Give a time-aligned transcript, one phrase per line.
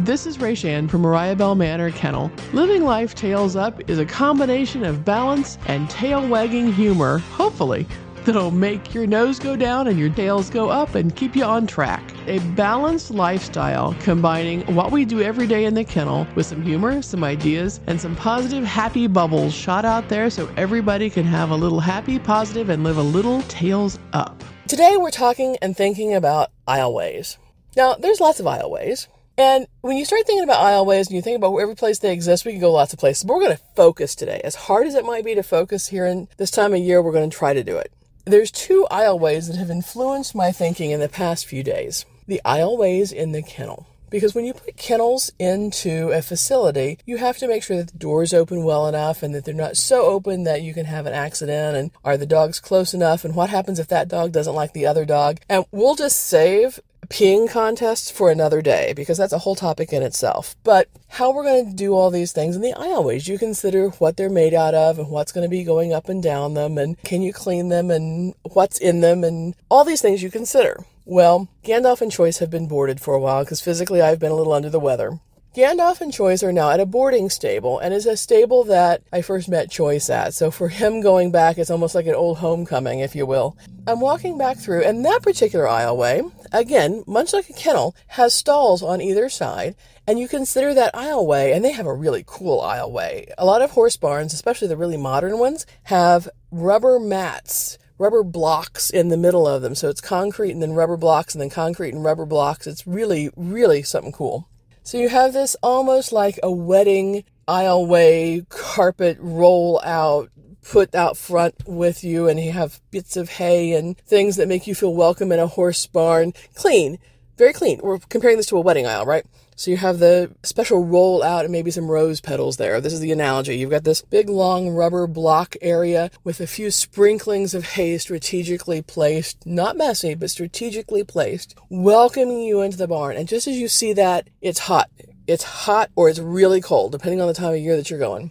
[0.00, 2.32] This is Rachann from Mariah Bell Manor Kennel.
[2.54, 7.86] Living Life Tails Up is a combination of balance and tail wagging humor, hopefully,
[8.24, 11.66] that'll make your nose go down and your tails go up and keep you on
[11.66, 12.02] track.
[12.26, 17.02] A balanced lifestyle combining what we do every day in the kennel with some humor,
[17.02, 21.56] some ideas, and some positive, happy bubbles shot out there so everybody can have a
[21.56, 24.42] little happy, positive, and live a little tails up.
[24.66, 27.36] Today we're talking and thinking about aisleways.
[27.76, 29.06] Now, there's lots of aisleways.
[29.40, 32.44] And when you start thinking about aisleways and you think about every place they exist,
[32.44, 33.24] we can go lots of places.
[33.24, 34.42] But we're going to focus today.
[34.44, 37.14] As hard as it might be to focus here in this time of year, we're
[37.14, 37.90] going to try to do it.
[38.26, 42.04] There's two aisleways that have influenced my thinking in the past few days.
[42.26, 43.86] The aisleways in the kennel.
[44.10, 47.98] Because when you put kennels into a facility, you have to make sure that the
[47.98, 51.14] doors open well enough and that they're not so open that you can have an
[51.14, 51.78] accident.
[51.78, 53.24] And are the dogs close enough?
[53.24, 55.40] And what happens if that dog doesn't like the other dog?
[55.48, 56.78] And we'll just save
[57.10, 60.54] peeing contests for another day because that's a whole topic in itself.
[60.62, 64.16] But how we're going to do all these things in the aisleways, you consider what
[64.16, 67.00] they're made out of and what's going to be going up and down them and
[67.02, 70.84] can you clean them and what's in them and all these things you consider.
[71.04, 74.36] Well, Gandalf and Choice have been boarded for a while because physically I've been a
[74.36, 75.18] little under the weather.
[75.52, 79.20] Gandalf and Choice are now at a boarding stable, and it's a stable that I
[79.20, 80.32] first met Choice at.
[80.32, 83.56] So for him going back, it's almost like an old homecoming, if you will.
[83.84, 88.80] I'm walking back through, and that particular aisleway, again, much like a kennel, has stalls
[88.80, 89.74] on either side,
[90.06, 93.28] and you consider that aisleway, and they have a really cool aisleway.
[93.36, 98.88] A lot of horse barns, especially the really modern ones, have rubber mats rubber blocks
[98.88, 99.74] in the middle of them.
[99.74, 102.66] So it's concrete and then rubber blocks and then concrete and rubber blocks.
[102.66, 104.48] It's really, really something cool.
[104.90, 110.30] So you have this almost like a wedding aisleway carpet roll out
[110.68, 114.66] put out front with you and you have bits of hay and things that make
[114.66, 116.32] you feel welcome in a horse barn.
[116.56, 116.98] Clean,
[117.40, 117.80] very clean.
[117.82, 119.24] We're comparing this to a wedding aisle, right?
[119.56, 122.80] So you have the special roll out and maybe some rose petals there.
[122.80, 123.56] This is the analogy.
[123.56, 128.82] You've got this big long rubber block area with a few sprinklings of hay strategically
[128.82, 133.16] placed, not messy, but strategically placed, welcoming you into the barn.
[133.16, 134.90] And just as you see that, it's hot.
[135.26, 138.30] It's hot or it's really cold, depending on the time of year that you're going.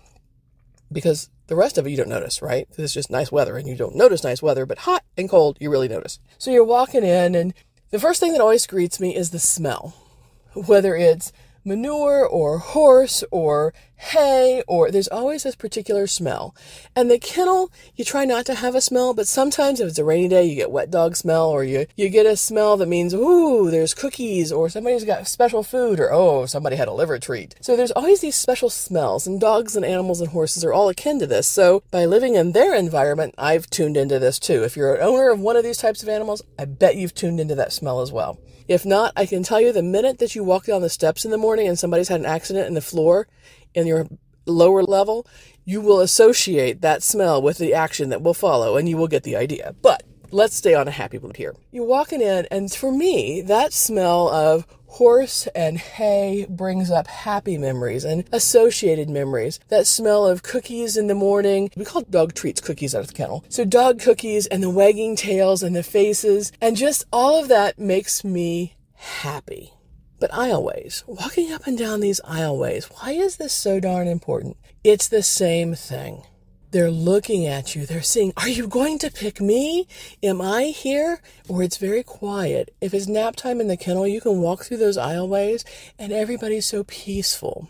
[0.91, 2.67] Because the rest of it you don't notice, right?
[2.77, 5.71] It's just nice weather and you don't notice nice weather, but hot and cold you
[5.71, 6.19] really notice.
[6.37, 7.53] So you're walking in and
[7.91, 9.95] the first thing that always greets me is the smell.
[10.53, 11.31] Whether it's
[11.63, 16.55] manure or horse or hay or there's always this particular smell.
[16.95, 20.05] And the kennel, you try not to have a smell, but sometimes if it's a
[20.05, 23.13] rainy day, you get wet dog smell or you, you get a smell that means,
[23.13, 27.55] ooh, there's cookies or somebody's got special food or oh, somebody had a liver treat.
[27.59, 31.19] So there's always these special smells and dogs and animals and horses are all akin
[31.19, 31.47] to this.
[31.47, 34.63] So by living in their environment, I've tuned into this too.
[34.63, 37.39] If you're an owner of one of these types of animals, I bet you've tuned
[37.39, 38.39] into that smell as well.
[38.69, 41.31] If not, I can tell you the minute that you walk down the steps in
[41.31, 43.27] the morning and somebody's had an accident in the floor
[43.73, 44.07] in your
[44.45, 45.27] lower level,
[45.65, 49.23] you will associate that smell with the action that will follow and you will get
[49.23, 49.75] the idea.
[49.81, 51.55] But let's stay on a happy mood here.
[51.71, 57.57] You're walking in, and for me, that smell of horse and hay brings up happy
[57.57, 59.59] memories and associated memories.
[59.67, 61.69] That smell of cookies in the morning.
[61.75, 63.45] We call dog treats cookies out of the kennel.
[63.49, 67.77] So dog cookies and the wagging tails and the faces and just all of that
[67.77, 69.73] makes me happy.
[70.19, 74.57] But aisleways, walking up and down these aisleways, why is this so darn important?
[74.83, 76.23] It's the same thing.
[76.71, 77.85] They're looking at you.
[77.85, 79.87] They're saying, Are you going to pick me?
[80.21, 81.19] Am I here?
[81.47, 82.75] Or it's very quiet.
[82.79, 85.63] If it's nap time in the kennel, you can walk through those aisleways
[85.97, 87.69] and everybody's so peaceful.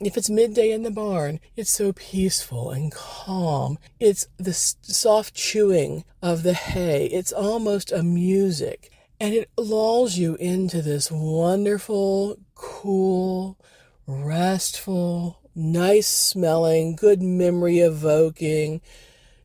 [0.00, 3.78] If it's midday in the barn, it's so peaceful and calm.
[4.00, 7.06] It's the soft chewing of the hay.
[7.06, 8.90] It's almost a music.
[9.18, 13.58] And it lulls you into this wonderful, cool,
[14.06, 18.82] restful, nice smelling, good memory evoking,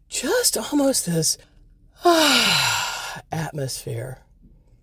[0.09, 1.37] just almost this
[2.03, 4.19] ah, atmosphere.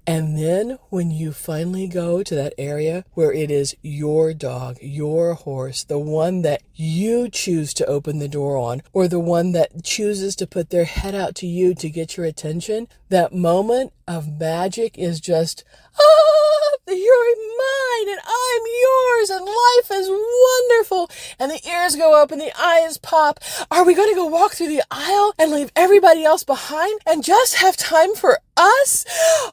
[0.09, 5.35] And then when you finally go to that area where it is your dog, your
[5.35, 9.85] horse, the one that you choose to open the door on, or the one that
[9.85, 14.41] chooses to put their head out to you to get your attention, that moment of
[14.41, 15.63] magic is just,
[16.01, 21.11] ah, you're mine and I'm yours and life is wonderful.
[21.39, 23.41] And the ears go up and the eyes pop.
[23.71, 27.25] Are we going to go walk through the aisle and leave everybody else behind and
[27.25, 29.05] just have time for us?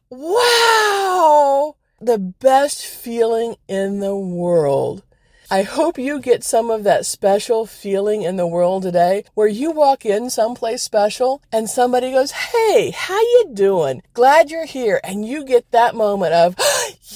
[0.10, 1.76] Wow.
[2.00, 5.04] The best feeling in the world.
[5.50, 9.70] I hope you get some of that special feeling in the world today where you
[9.70, 14.02] walk in someplace special and somebody goes, "Hey, how you doing?
[14.16, 16.56] Glad you're here." And you get that moment of,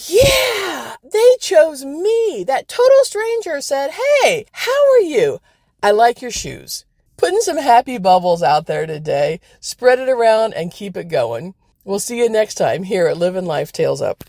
[0.07, 2.44] "Yeah, they chose me.
[2.45, 5.39] That total stranger said, Hey, how are you?
[5.81, 6.86] I like your shoes.
[7.18, 9.39] Putting some happy bubbles out there today.
[9.59, 11.53] Spread it around and keep it going.
[11.83, 14.24] We'll see you next time here at Living Life Tails Up.